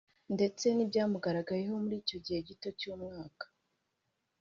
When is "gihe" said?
2.25-2.39